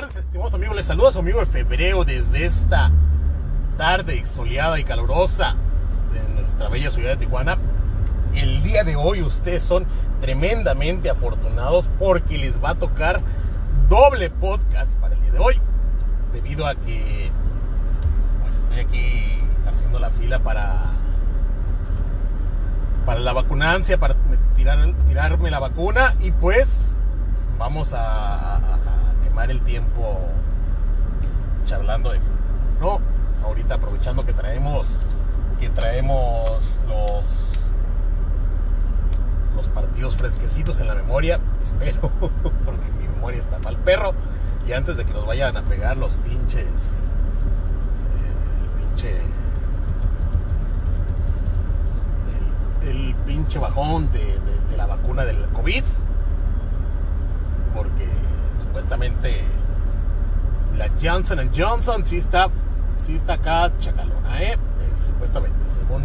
[0.00, 0.76] tardes, estimados amigos.
[0.76, 2.90] Les saluda a su amigo de febrero desde esta
[3.78, 5.54] tarde soleada y calurosa
[6.12, 7.56] de nuestra bella ciudad de Tijuana.
[8.34, 9.86] El día de hoy ustedes son
[10.20, 13.22] tremendamente afortunados porque les va a tocar
[13.88, 15.58] doble podcast para el día de hoy.
[16.34, 17.30] Debido a que
[18.42, 20.74] pues estoy aquí haciendo la fila para
[23.06, 24.14] para la vacunancia, para
[24.56, 26.68] tirar, tirarme la vacuna y pues
[27.58, 28.60] vamos a,
[29.44, 30.18] el tiempo
[31.66, 33.00] charlando de fútbol, ¿no?
[33.46, 34.96] Ahorita aprovechando que traemos
[35.60, 36.50] que traemos
[36.88, 37.52] los
[39.54, 44.14] los partidos fresquecitos en la memoria, espero, porque mi memoria está mal perro
[44.66, 47.04] y antes de que nos vayan a pegar los pinches
[48.18, 49.20] el pinche
[52.82, 55.84] el, pinche bajón de la vacuna del COVID
[57.74, 58.08] porque
[58.76, 59.40] supuestamente
[60.76, 62.48] la Johnson Johnson sí está,
[63.00, 64.52] sí está acá chacalona, ¿eh?
[64.52, 64.58] Eh,
[65.02, 66.04] supuestamente, según,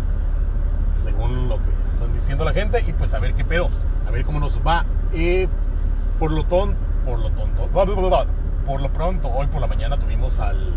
[1.04, 3.68] según lo que están diciendo la gente, y pues a ver qué pedo,
[4.08, 4.86] a ver cómo nos va.
[5.12, 5.50] Eh,
[6.18, 7.68] por lo tonto, por lo tonto,
[8.66, 10.72] por lo pronto, hoy por la mañana tuvimos al.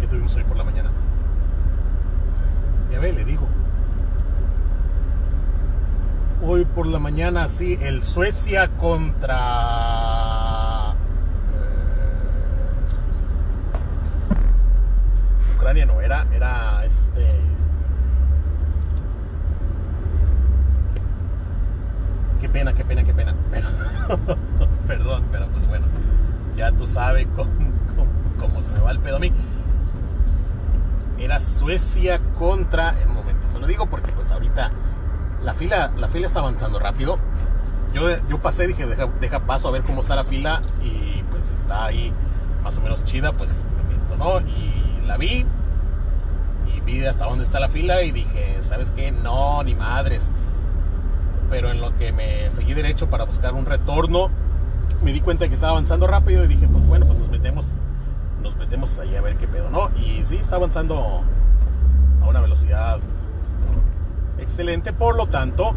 [0.00, 0.90] ¿Qué tuvimos hoy por la mañana?
[2.90, 3.46] Ya ve, le digo.
[6.44, 10.92] Hoy por la mañana, sí, el Suecia contra.
[11.54, 12.88] eh,
[15.56, 17.24] Ucrania no era, era este.
[22.40, 23.34] Qué pena, qué pena, qué pena.
[24.88, 25.86] Perdón, pero pues bueno,
[26.56, 27.50] ya tú sabes cómo,
[27.96, 29.32] cómo, cómo se me va el pedo a mí.
[31.18, 33.00] Era Suecia contra.
[33.00, 34.72] En un momento, se lo digo porque pues ahorita
[35.44, 37.18] la fila, la fila está avanzando rápido.
[37.92, 38.86] Yo, yo pasé, dije,
[39.20, 42.12] deja, paso a ver cómo está la fila y pues está ahí
[42.62, 44.40] más o menos chida, pues me meto, ¿no?
[44.40, 45.44] Y la vi
[46.66, 49.12] y vi hasta dónde está la fila y dije, ¿sabes qué?
[49.12, 50.30] No, ni madres.
[51.50, 54.30] Pero en lo que me seguí derecho para buscar un retorno,
[55.02, 57.66] me di cuenta que estaba avanzando rápido y dije, pues bueno, pues nos metemos,
[58.42, 59.90] nos metemos ahí a ver qué pedo, ¿no?
[59.98, 61.22] Y sí, está avanzando
[62.22, 63.00] a una velocidad
[64.42, 65.74] excelente, por lo tanto,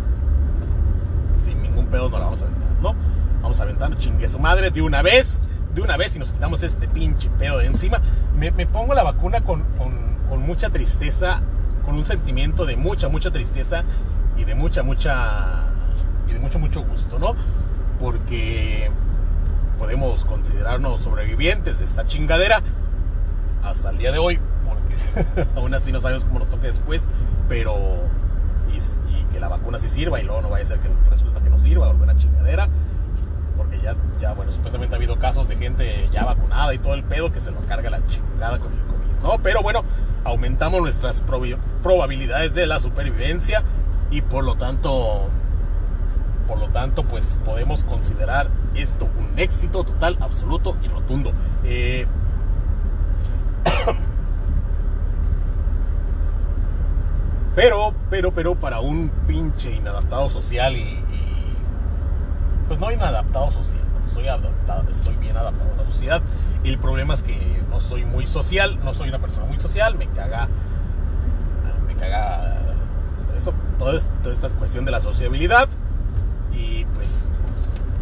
[1.44, 2.96] sin ningún pedo no la vamos a aventar, ¿no?
[3.42, 5.42] Vamos a aventar chingue su madre de una vez,
[5.74, 8.02] de una vez y nos quitamos este pinche pedo de encima.
[8.38, 11.42] Me, me pongo la vacuna con, con, con, mucha tristeza,
[11.86, 13.84] con un sentimiento de mucha, mucha tristeza
[14.38, 15.64] y de mucha, mucha,
[16.28, 17.36] y de mucho, mucho gusto, ¿no?
[18.00, 18.90] Porque
[19.78, 22.62] podemos considerarnos sobrevivientes de esta chingadera
[23.64, 27.08] hasta el día de hoy, porque aún así no sabemos cómo nos toque después,
[27.48, 27.76] pero
[28.70, 31.50] y, que la vacuna sí sirva y luego no vaya a ser que resulta que
[31.50, 32.70] no sirva o alguna chingadera
[33.58, 37.32] porque ya, bueno supuestamente ha habido casos de gente ya vacunada y todo el pedo
[37.32, 39.84] que se lo carga la chingada con el COVID no pero bueno
[40.24, 43.64] aumentamos nuestras prob probabilidades de la supervivencia
[44.12, 45.30] y por lo tanto
[46.48, 51.32] por lo tanto pues podemos considerar esto un éxito total absoluto y rotundo.
[51.64, 52.06] Eh,
[57.56, 61.02] Pero, pero, pero para un pinche inadaptado social y,
[62.68, 63.82] pues no inadaptado social,
[64.14, 66.22] soy adaptado, estoy bien adaptado a la sociedad.
[66.64, 69.96] Y el problema es que no soy muy social, no soy una persona muy social,
[69.96, 70.50] me caga,
[71.88, 72.60] me caga
[73.38, 75.70] eso, todo es, toda esta cuestión de la sociabilidad.
[76.52, 77.24] Y pues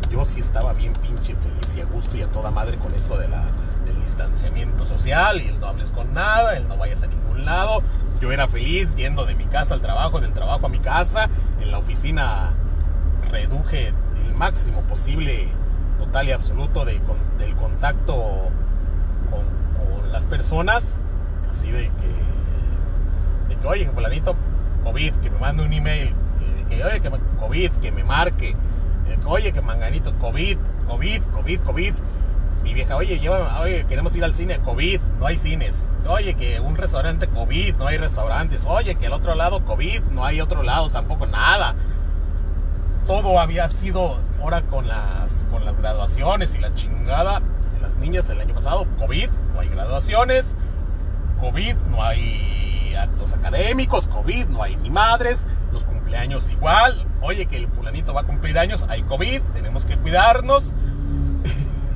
[0.09, 3.19] yo sí estaba bien pinche feliz y a gusto y a toda madre con esto
[3.19, 3.43] de la,
[3.85, 7.83] del distanciamiento social y el no hables con nada, el no vayas a ningún lado
[8.23, 11.29] yo era feliz yendo de mi casa al trabajo, del trabajo a mi casa.
[11.59, 12.53] En la oficina
[13.29, 15.49] reduje el máximo posible,
[15.99, 17.01] total y absoluto, de,
[17.37, 18.49] del contacto
[19.29, 20.97] con, las personas.
[21.51, 24.37] Así de que, de que, oye, fulanito,
[24.85, 26.13] COVID, que me mande un email.
[26.69, 27.11] Que, que oye, que
[27.41, 28.55] COVID, que me marque.
[29.05, 31.93] Que, oye, que manganito, COVID, COVID, COVID, COVID.
[32.63, 35.89] Mi vieja, oye, lleva, oye, queremos ir al cine, COVID, no hay cines.
[36.07, 38.65] Oye, que un restaurante COVID, no hay restaurantes.
[38.65, 41.75] Oye, que el otro lado COVID, no hay otro lado tampoco, nada.
[43.05, 47.41] Todo había sido ahora con las, con las graduaciones y la chingada
[47.73, 48.87] de las niñas el año pasado.
[48.97, 50.55] COVID, no hay graduaciones.
[51.41, 54.07] COVID, no hay actos académicos.
[54.07, 55.45] COVID, no hay ni madres.
[55.73, 57.05] Los cumpleaños igual.
[57.21, 60.63] Oye, que el fulanito va a cumplir años, hay COVID, tenemos que cuidarnos.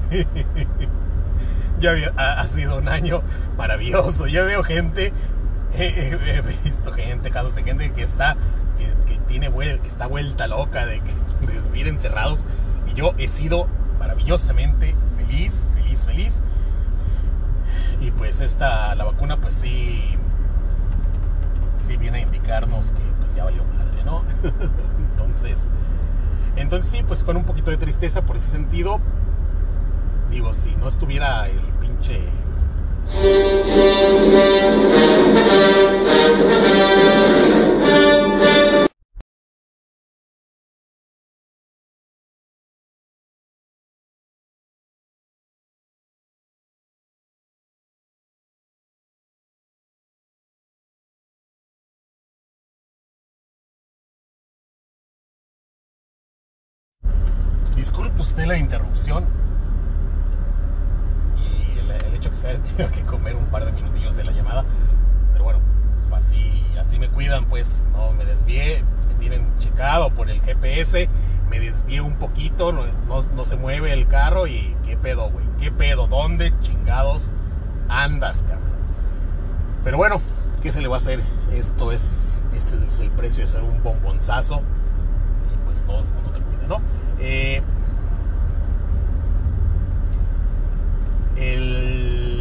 [1.80, 3.21] ya ha, sido un año
[3.57, 4.27] maravilloso.
[4.27, 5.13] Ya veo gente,
[5.75, 8.36] he, he, visto gente, casos de gente que está,
[8.77, 12.44] que, que tiene que está vuelta loca de, de, vivir encerrados.
[12.92, 13.68] Y yo he sido
[14.00, 16.42] maravillosamente feliz, feliz, feliz.
[18.01, 20.15] Y pues esta, la vacuna pues sí,
[21.88, 24.24] sí viene a indicarnos que pues ya valió madre, ¿no?
[25.12, 25.57] entonces,
[26.56, 29.01] entonces sí, pues con un poquito de tristeza por ese sentido.
[30.29, 32.21] Digo, si no estuviera el pinche
[57.75, 59.25] Disculpe usted la interrupción
[61.38, 61.80] y
[62.49, 64.31] el, el hecho que se haya tenido que comer un par de minutillos de la
[64.31, 64.65] llamada.
[65.31, 65.59] Pero bueno,
[66.15, 71.07] así, así me cuidan, pues no me desvié, me tienen checado por el GPS,
[71.49, 72.83] me desvié un poquito, no,
[73.35, 77.31] no, se mueve el carro y qué pedo, güey, qué pedo, ¿dónde chingados
[77.89, 78.67] andas, cabrón?
[79.83, 80.21] Pero bueno,
[80.61, 81.21] ¿qué se le va a hacer?
[81.53, 84.61] Esto es, este es el precio de ser un bombonzazo
[85.53, 86.81] y pues todo el mundo te cuida, ¿no?
[87.19, 87.61] Eh,
[91.38, 92.37] el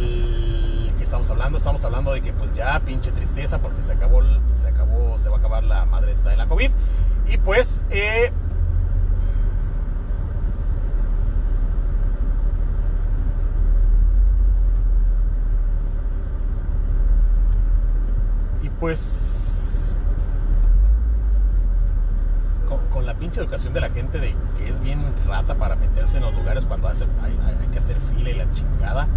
[1.07, 4.21] estamos hablando, estamos hablando de que pues ya pinche tristeza porque se acabó,
[4.61, 6.69] se acabó, se va a acabar la madre esta de la COVID
[7.29, 8.29] y pues eh,
[18.61, 19.95] y pues
[22.91, 26.23] con, la pinche educación de la gente de que es bien rata para meterse en
[26.23, 29.07] los lugares cuando hace, hay que hacer fila y la chingada.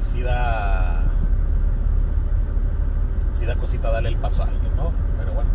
[0.00, 1.02] Sí, da.
[3.34, 4.92] Sí da cosita darle el paso a alguien, ¿no?
[5.18, 5.50] Pero bueno,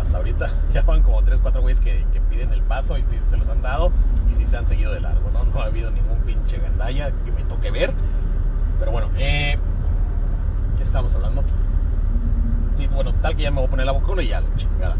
[0.00, 3.18] hasta ahorita ya van como 3, 4 güeyes que, que, piden el paso y sí
[3.28, 3.90] se los han dado
[4.30, 5.44] y sí se han seguido de largo, ¿no?
[5.44, 7.92] No ha habido ningún pinche gandalla que me toque ver.
[8.78, 9.58] Pero bueno, eh,
[10.76, 11.42] ¿qué estamos hablando?
[12.76, 14.96] Sí, bueno, tal que ya me voy a poner la vacuna y ya la chingada.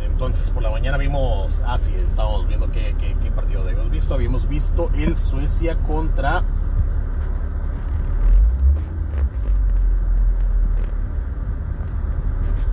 [0.00, 1.62] Entonces, por la mañana vimos.
[1.66, 4.14] Ah, sí, estábamos viendo qué, qué, qué partido habíamos visto.
[4.14, 6.42] Habíamos visto el Suecia contra.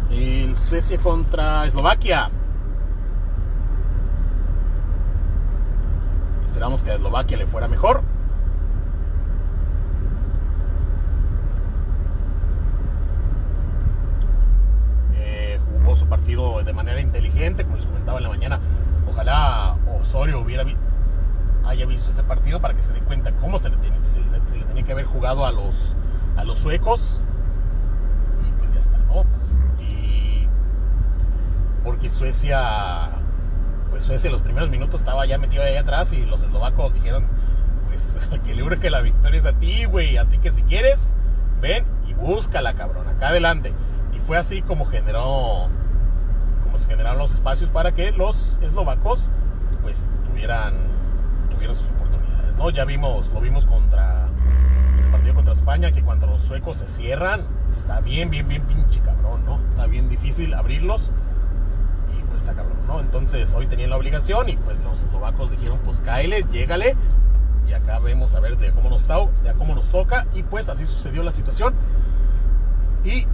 [0.09, 2.29] El Suecia contra Eslovaquia.
[6.43, 8.01] Esperamos que a Eslovaquia le fuera mejor.
[15.95, 18.59] su partido de manera inteligente, como les comentaba en la mañana.
[19.07, 20.65] Ojalá Osorio hubiera
[21.65, 23.77] haya visto este partido para que se dé cuenta cómo se le
[24.67, 25.95] tenía que haber jugado a los,
[26.35, 27.21] a los suecos.
[28.45, 29.23] Y pues ya está, ¿no?
[29.81, 30.34] Y
[31.85, 33.11] porque Suecia,
[33.91, 37.27] pues Suecia los primeros minutos estaba ya metido ahí atrás y los eslovacos dijeron,
[37.87, 40.17] pues que libre que la victoria es a ti, güey.
[40.17, 41.15] Así que si quieres,
[41.61, 43.73] ven y búscala, cabrón, acá adelante.
[44.13, 45.69] Y fue así como generó
[46.77, 49.29] se generaron los espacios para que los eslovacos
[49.81, 50.73] pues tuvieran,
[51.49, 52.55] tuvieran sus oportunidades.
[52.57, 52.69] ¿no?
[52.69, 54.27] Ya vimos, lo vimos contra
[54.97, 58.99] el partido contra España, que cuando los suecos se cierran, está bien, bien, bien pinche
[58.99, 59.59] cabrón, ¿no?
[59.69, 61.11] Está bien difícil abrirlos
[62.35, 62.99] pues está cabrón, ¿no?
[62.99, 66.97] Entonces hoy tenían la obligación y pues los eslovacos dijeron, pues cáele, llégale.
[67.65, 70.27] Y acá vemos a ver de cómo nos, está, de cómo nos toca.
[70.33, 71.73] Y pues así sucedió la situación.
[73.05, 73.09] Y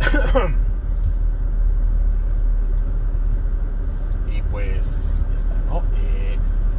[4.32, 5.80] y pues está, ¿no?
[5.96, 6.38] Eh,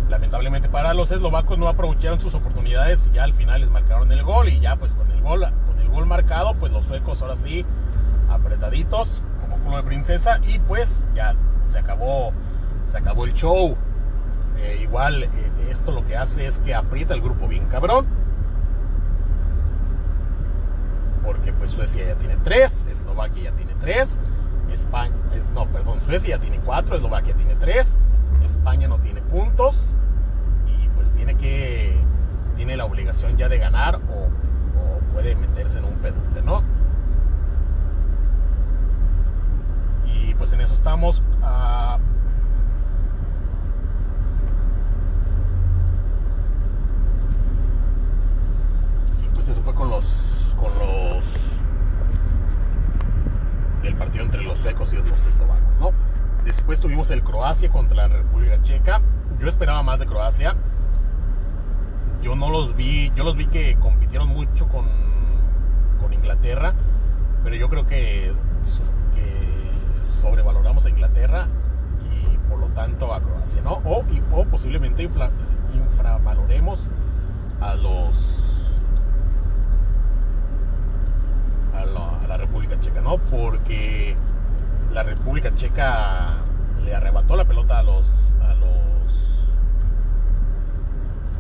[0.09, 4.23] lamentablemente para los eslovacos no aprovecharon sus oportunidades y ya al final les marcaron el
[4.23, 7.35] gol y ya pues con el gol, con el gol marcado pues los suecos ahora
[7.35, 7.67] sí
[8.31, 11.35] apretaditos como culo de princesa y pues ya
[11.73, 12.33] se acabó,
[12.91, 13.77] se acabó el show.
[14.59, 15.31] Eh, igual eh,
[15.71, 18.07] esto lo que hace es que aprieta el grupo bien cabrón.
[21.25, 24.19] Porque pues Suecia ya tiene tres, Eslovaquia ya tiene tres
[24.73, 25.15] España,
[25.55, 27.99] no, perdón, Suecia ya tiene cuatro, Eslovaquia tiene tres,
[28.45, 29.77] España no tiene puntos
[30.67, 31.95] y pues tiene que,
[32.57, 34.29] tiene la obligación ya de ganar o,
[34.81, 36.63] o puede meterse en un pedote, ¿no?
[40.39, 41.23] Pues en eso estamos.
[41.41, 41.99] Uh,
[49.35, 50.05] pues eso fue con los,
[50.59, 51.25] con los
[53.83, 55.91] del partido entre los suecos y los eslovacos, ¿no?
[56.45, 59.01] Después tuvimos el Croacia contra la República Checa.
[59.39, 60.57] Yo esperaba más de Croacia.
[62.23, 64.87] Yo no los vi, yo los vi que compitieron mucho con,
[66.01, 66.75] con Inglaterra,
[67.45, 68.33] pero yo creo que
[70.03, 71.47] sobrevaloramos a Inglaterra
[72.11, 73.81] y por lo tanto a Croacia, ¿no?
[73.85, 75.09] O, o posiblemente
[75.73, 76.91] infravaloremos
[77.61, 78.39] a los
[81.75, 83.19] a la, República Checa, ¿no?
[83.19, 84.17] Porque
[84.93, 86.35] la República Checa
[86.85, 89.53] le arrebató la pelota a los a los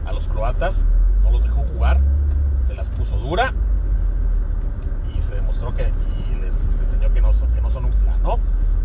[0.07, 0.85] a los croatas,
[1.23, 1.99] no los dejó jugar,
[2.67, 3.53] se las puso dura
[5.17, 5.91] y se demostró que
[6.31, 8.39] y les enseñó que no son, que no son un flan, ¿no?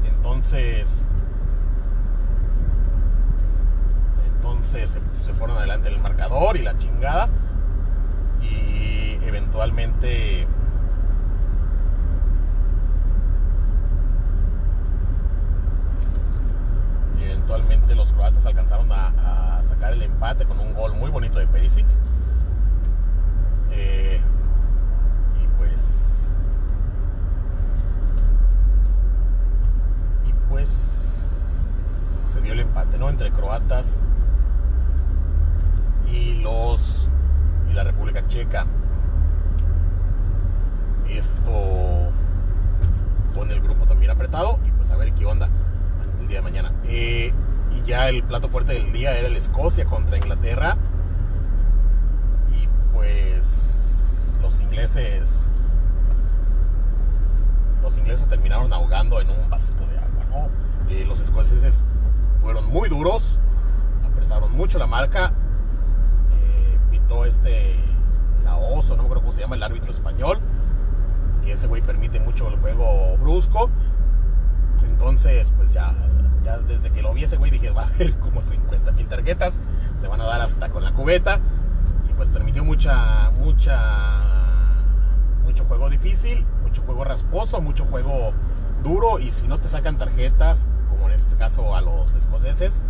[0.05, 1.07] Entonces
[4.67, 4.87] se,
[5.33, 7.29] fueron adelante el marcador y la chingada
[8.41, 10.45] y eventualmente
[17.19, 21.85] eventualmente los croatas alcanzaron a, sacar el empate con un gol muy bonito de Perisic.
[23.71, 24.21] Eh,
[25.43, 25.81] y pues.
[30.25, 30.69] Y pues.
[32.31, 33.09] Se dio el empate, ¿no?
[33.09, 33.97] Entre croatas
[36.17, 37.07] y los.
[37.69, 38.65] y la República Checa.
[41.09, 42.11] Esto
[43.33, 45.49] pone el grupo también apretado y pues a ver qué onda
[46.27, 46.73] día de mañana.
[46.85, 47.33] Eh,
[47.71, 50.77] y ya el plato fuerte del día era el Escocia contra Inglaterra.
[52.51, 55.47] Y pues los ingleses.
[57.81, 60.93] Los ingleses terminaron ahogando en un vasito de agua, ¿no?
[60.93, 61.85] Eh, los escoceses
[62.41, 63.39] fueron muy duros,
[64.05, 65.31] apretaron mucho la marca.
[67.17, 67.75] Pitó este.
[68.43, 70.39] La oso, no me acuerdo cómo se llama el árbitro español.
[71.43, 73.69] Que ese güey permite mucho el juego brusco.
[74.83, 75.95] Entonces, pues ya
[76.67, 79.59] desde que lo vi ese güey dije, va a haber como 50 mil tarjetas,
[79.99, 81.39] se van a dar hasta con la cubeta.
[82.09, 83.77] Y pues permitió mucha, mucha,
[85.43, 88.33] mucho juego difícil, mucho juego rasposo, mucho juego
[88.83, 89.19] duro.
[89.19, 92.81] Y si no te sacan tarjetas, como en este caso a los escoceses,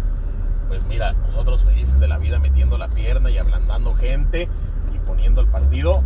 [0.67, 4.49] pues mira, nosotros felices de la vida metiendo la pierna y ablandando gente
[4.93, 6.03] y poniendo el partido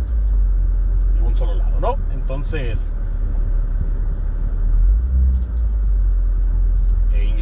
[1.14, 1.96] de un solo lado, ¿no?
[2.12, 2.92] Entonces,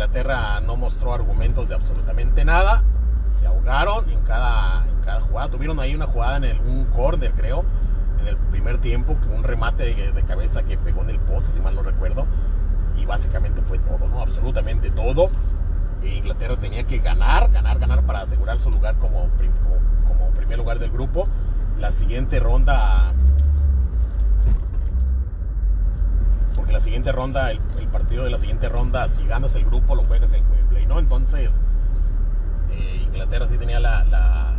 [0.00, 2.82] Inglaterra no mostró argumentos de absolutamente nada.
[3.38, 5.50] Se ahogaron en cada, en cada jugada.
[5.50, 7.66] Tuvieron ahí una jugada en el, un corner, creo,
[8.22, 11.74] en el primer tiempo, un remate de, cabeza que pegó en el poste, si mal
[11.74, 12.26] no recuerdo.
[12.96, 14.22] Y básicamente fue todo, ¿no?
[14.22, 15.28] Absolutamente todo.
[16.02, 19.28] Inglaterra tenía que ganar, ganar, ganar para asegurar su lugar como,
[20.06, 21.28] como, primer lugar del grupo.
[21.78, 23.12] La siguiente ronda
[26.54, 30.04] porque la siguiente ronda, el, partido de la siguiente ronda, si ganas el grupo, lo
[30.04, 30.98] juegas en Wembley, ¿no?
[30.98, 31.58] Entonces,
[32.70, 34.56] eh, Inglaterra sí tenía la, la,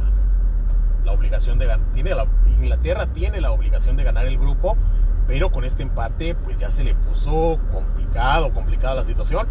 [1.12, 1.86] obligación de ganar.
[1.94, 2.12] Tiene
[2.48, 4.78] Inglaterra tiene la obligación de ganar el grupo,
[5.28, 9.48] pero con este empate, pues ya se le puso complicado, complicada la situación.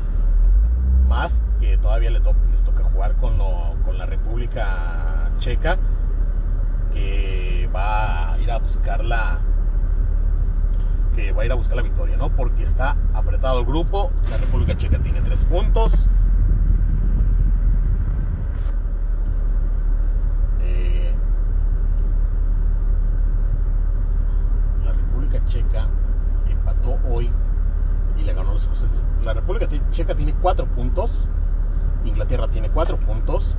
[1.08, 3.38] Más que todavía les toca jugar con,
[3.84, 5.78] con la República Checa,
[6.92, 9.38] que va a ir a buscar la
[11.14, 12.30] que va a ir a buscar la victoria, ¿no?
[12.30, 14.10] Porque está apretado el grupo.
[14.30, 16.08] La República Checa tiene tres puntos.
[20.60, 21.12] Eh,
[24.84, 25.88] la República Checa
[26.48, 27.30] empató hoy
[28.16, 29.04] y le ganó los escoceses.
[29.24, 31.26] La República Checa tiene cuatro puntos.
[32.20, 33.56] Inglaterra tiene cuatro puntos.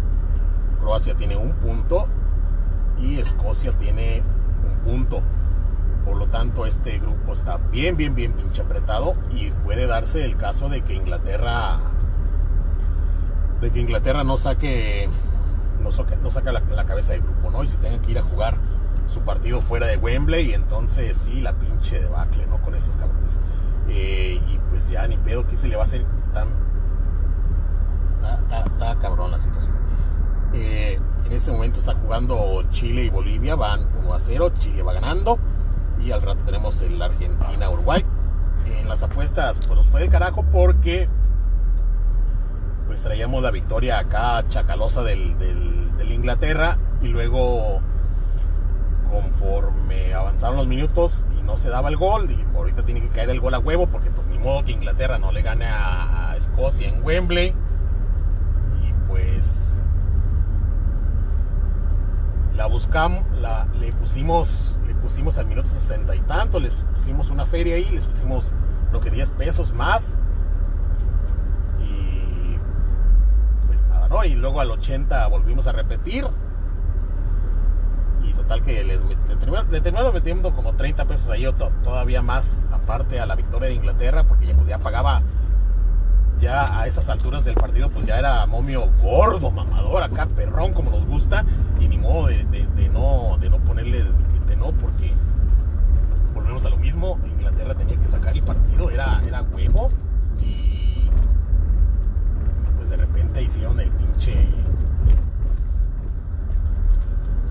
[0.80, 2.08] Croacia tiene un punto.
[3.00, 4.22] Y Escocia tiene
[4.64, 5.24] un punto.
[6.06, 10.38] Por lo tanto, este grupo está bien, bien, bien pinche apretado y puede darse el
[10.38, 11.80] caso de que Inglaterra
[13.62, 15.10] de que Inglaterra no saque
[15.82, 17.64] no, saca, no saca la, cabeza del grupo, ¿no?
[17.64, 18.58] Y se tenga que ir a jugar
[19.08, 22.62] su partido fuera de Wembley y entonces sí, la pinche debacle, ¿no?
[22.62, 23.40] Con estos cabrones.
[23.90, 26.71] Eh, y pues ya ni pedo que se le va a hacer tan...
[28.22, 29.74] Está, cabrón la situación.
[30.54, 34.94] Eh, en este momento está jugando Chile y Bolivia, van 1 a 0, Chile va
[34.94, 35.40] ganando
[36.00, 38.06] y al rato tenemos el Argentina-Uruguay.
[38.66, 41.08] En las apuestas pues nos fue del carajo porque
[42.88, 47.80] pues traíamos la victoria acá chacalosa del, del, Inglaterra y luego
[49.10, 53.30] conforme avanzaron los minutos y no se daba el gol y ahorita tiene que caer
[53.30, 56.90] el gol a huevo porque pues ni modo que Inglaterra no le gane a Escocia
[56.90, 57.56] en Wembley
[59.12, 59.76] pues
[62.56, 67.76] la buscamos, la, le pusimos pusimos al minuto sesenta y tanto, les pusimos una feria
[67.76, 68.54] ahí, les pusimos
[68.92, 70.16] lo que 10 pesos más.
[71.80, 72.58] Y
[73.68, 74.24] pues nada, ¿no?
[74.24, 76.26] Y luego al 80 volvimos a repetir.
[78.24, 81.46] Y total que les, le, metiendo como 30 pesos ahí,
[81.84, 85.22] todavía más aparte a la victoria de Inglaterra, porque ya, pues, ya pagaba
[86.42, 90.90] ya a esas alturas del partido, pues ya era momio gordo, mamador, acá perrón como
[90.90, 91.46] nos gusta,
[91.80, 95.14] y ni modo de, no, de no ponerle de no, porque
[96.34, 99.92] volvemos a lo mismo, Inglaterra tenía que sacar el partido, era, era huevo,
[100.42, 101.10] y
[102.76, 104.34] pues de repente hicieron el pinche...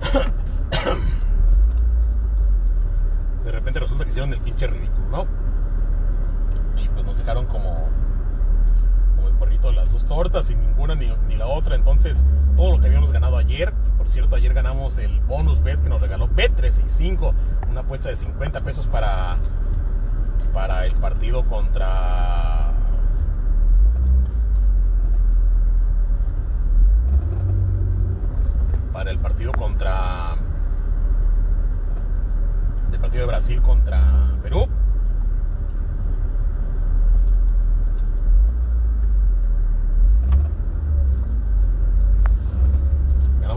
[3.45, 5.27] de repente resulta que hicieron el pinche ridículo, ¿no?
[6.83, 7.89] Y pues nos dejaron como
[9.69, 11.75] de las dos tortas, sin ninguna ni, la otra.
[11.75, 12.23] Entonces,
[12.57, 16.01] todo lo que habíamos ganado ayer, por cierto, ayer ganamos el bonus bet que nos
[16.01, 17.33] regaló Bet365,
[17.71, 19.37] una apuesta de 50 pesos para,
[20.53, 22.73] para el partido contra.
[28.93, 30.35] Para el partido contra.
[32.93, 34.01] El partido de Brasil contra
[34.43, 34.69] Perú.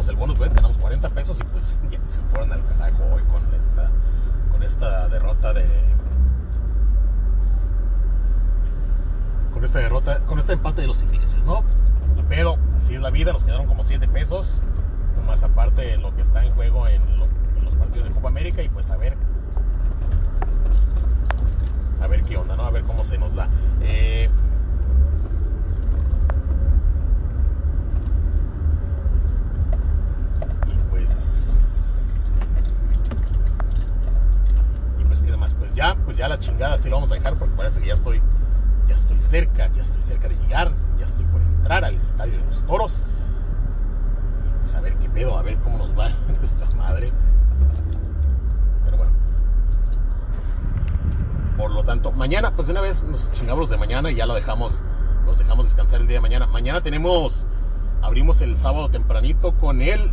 [0.07, 3.43] El bonus bet, ganamos 40 pesos y pues ya se fueron al carajo hoy con
[3.53, 3.89] esta,
[4.51, 5.65] con esta derrota de.
[9.53, 11.63] Con esta derrota, con este empate de los ingleses, ¿no?
[12.27, 14.61] Pero así es la vida, nos quedaron como 7 pesos,
[15.27, 18.69] más aparte lo que está en juego en, en los partidos de Copa América y
[18.69, 19.15] pues a ver
[22.01, 22.63] a ver qué onda, ¿no?
[22.63, 23.47] A ver cómo se nos da.
[23.81, 24.29] Eh,
[35.73, 38.21] ya, pues ya la chingada sí lo vamos a dejar porque parece que ya estoy,
[38.87, 42.45] ya estoy cerca, ya estoy cerca de llegar, ya estoy por entrar al estadio de
[42.45, 43.01] los toros.
[44.47, 46.09] Y pues a ver qué pedo, a ver cómo nos va
[46.43, 47.11] esta madre.
[48.85, 49.11] Pero bueno.
[51.57, 54.25] Por lo tanto, mañana, pues de una vez nos chingamos los de mañana y ya
[54.25, 54.83] lo dejamos,
[55.25, 56.47] los dejamos descansar el día de mañana.
[56.47, 57.45] Mañana tenemos,
[58.01, 60.11] abrimos el sábado tempranito con el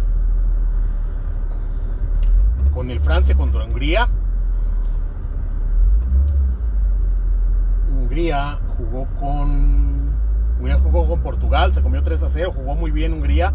[2.72, 4.08] con el Francia contra Hungría
[8.10, 10.10] Hungría jugó con.
[10.58, 13.52] Hungría jugó con Portugal, se comió 3 a 0, jugó muy bien Hungría,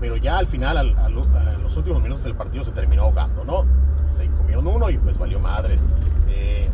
[0.00, 3.66] pero ya al final, a los últimos minutos del partido se terminó ahogando, ¿no?
[4.06, 5.90] Se comieron uno y pues valió madres.
[6.28, 6.70] Eh,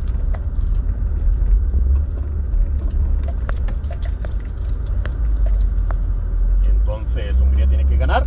[6.68, 8.26] entonces Hungría tiene que ganar,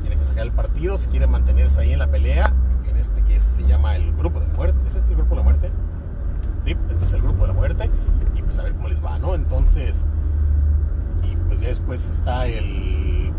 [0.00, 2.54] tiene que sacar el partido si quiere mantenerse ahí en la pelea,
[2.88, 4.78] en este que se llama el grupo de muerte.
[4.86, 5.81] ¿Es este el grupo de la muerte?
[6.70, 7.90] Este es el grupo de la muerte
[8.34, 9.34] y pues a ver cómo les va, ¿no?
[9.34, 10.04] Entonces,
[11.22, 13.32] y pues ya después está el,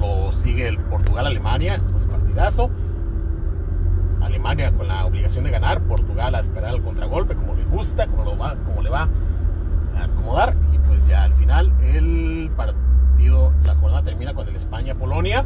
[0.00, 2.70] lo, sigue el Portugal-Alemania, pues partidazo.
[4.20, 8.24] Alemania con la obligación de ganar, Portugal a esperar el contragolpe como le gusta, como,
[8.24, 9.08] lo va, como le va
[9.98, 15.44] a acomodar y pues ya al final el partido, la jornada termina con el España-Polonia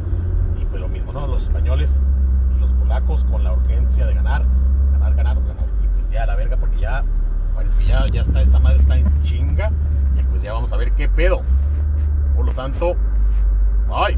[0.61, 1.25] y pues lo mismo, ¿no?
[1.25, 2.01] Los españoles
[2.55, 3.86] y los polacos con la urgencia
[8.17, 9.71] ya está, esta madre está en chinga.
[10.19, 11.43] Y pues ya vamos a ver qué pedo.
[12.35, 12.95] Por lo tanto,
[13.91, 14.17] ay,